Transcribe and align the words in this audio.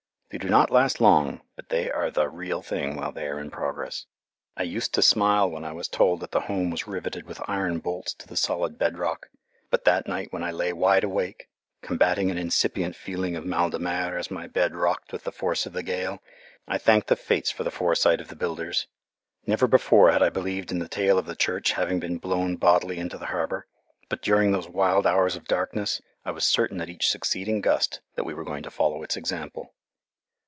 They 0.31 0.37
do 0.37 0.47
not 0.47 0.71
last 0.71 1.01
long, 1.01 1.41
but 1.57 1.67
they 1.67 1.91
are 1.91 2.09
the 2.09 2.29
real 2.29 2.61
thing 2.61 2.95
while 2.95 3.11
they 3.11 3.27
are 3.27 3.37
in 3.37 3.51
progress. 3.51 4.05
I 4.55 4.63
used 4.63 4.93
to 4.93 5.01
smile 5.01 5.51
when 5.51 5.65
I 5.65 5.73
was 5.73 5.89
told 5.89 6.21
that 6.21 6.31
the 6.31 6.39
Home 6.47 6.69
was 6.71 6.87
riveted 6.87 7.27
with 7.27 7.41
iron 7.49 7.79
bolts 7.79 8.13
to 8.13 8.27
the 8.29 8.37
solid 8.37 8.77
bedrock, 8.77 9.27
but 9.69 9.83
that 9.83 10.07
night 10.07 10.31
when 10.31 10.41
I 10.41 10.51
lay 10.51 10.71
wide 10.71 11.03
awake, 11.03 11.49
combating 11.81 12.31
an 12.31 12.37
incipient 12.37 12.95
feeling 12.95 13.35
of 13.35 13.45
mal 13.45 13.69
de 13.69 13.77
mer 13.77 14.17
as 14.17 14.31
my 14.31 14.47
bed 14.47 14.73
rocked 14.73 15.11
with 15.11 15.25
the 15.25 15.33
force 15.33 15.65
of 15.65 15.73
the 15.73 15.83
gale, 15.83 16.23
I 16.65 16.77
thanked 16.77 17.07
the 17.07 17.17
fates 17.17 17.51
for 17.51 17.65
the 17.65 17.69
foresight 17.69 18.21
of 18.21 18.29
the 18.29 18.37
builders. 18.37 18.87
Never 19.45 19.67
before 19.67 20.13
had 20.13 20.23
I 20.23 20.29
believed 20.29 20.71
in 20.71 20.79
the 20.79 20.87
tale 20.87 21.17
of 21.19 21.25
the 21.25 21.35
church 21.35 21.73
having 21.73 21.99
been 21.99 22.19
blown 22.19 22.55
bodily 22.55 22.99
into 22.99 23.17
the 23.17 23.25
harbour; 23.35 23.67
but 24.07 24.21
during 24.21 24.53
those 24.53 24.69
wild 24.69 25.05
hours 25.05 25.35
of 25.35 25.43
darkness 25.49 26.01
I 26.23 26.31
was 26.31 26.45
certain 26.45 26.79
at 26.79 26.87
each 26.87 27.09
succeeding 27.09 27.59
gust 27.59 27.99
that 28.15 28.23
we 28.23 28.33
were 28.33 28.45
going 28.45 28.63
to 28.63 28.71
follow 28.71 29.03
its 29.03 29.17
example. 29.17 29.73